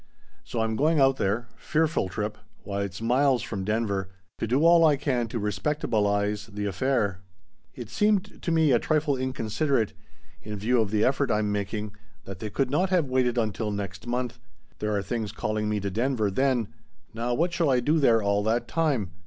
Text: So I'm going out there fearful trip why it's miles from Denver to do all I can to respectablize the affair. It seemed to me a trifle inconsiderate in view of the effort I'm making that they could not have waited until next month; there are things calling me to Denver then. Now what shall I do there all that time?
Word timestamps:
So 0.43 0.61
I'm 0.61 0.75
going 0.75 0.99
out 0.99 1.17
there 1.17 1.47
fearful 1.57 2.09
trip 2.09 2.35
why 2.63 2.81
it's 2.81 3.03
miles 3.03 3.43
from 3.43 3.63
Denver 3.63 4.09
to 4.39 4.47
do 4.47 4.65
all 4.65 4.83
I 4.83 4.95
can 4.97 5.27
to 5.27 5.39
respectablize 5.39 6.51
the 6.55 6.65
affair. 6.65 7.19
It 7.75 7.87
seemed 7.91 8.41
to 8.41 8.51
me 8.51 8.71
a 8.71 8.79
trifle 8.79 9.15
inconsiderate 9.15 9.93
in 10.41 10.57
view 10.57 10.81
of 10.81 10.89
the 10.89 11.05
effort 11.05 11.29
I'm 11.29 11.51
making 11.51 11.93
that 12.25 12.39
they 12.39 12.49
could 12.49 12.71
not 12.71 12.89
have 12.89 13.11
waited 13.11 13.37
until 13.37 13.69
next 13.69 14.07
month; 14.07 14.39
there 14.79 14.95
are 14.97 15.03
things 15.03 15.31
calling 15.31 15.69
me 15.69 15.79
to 15.79 15.91
Denver 15.91 16.31
then. 16.31 16.69
Now 17.13 17.35
what 17.35 17.53
shall 17.53 17.69
I 17.69 17.79
do 17.79 17.99
there 17.99 18.23
all 18.23 18.41
that 18.45 18.67
time? 18.67 19.11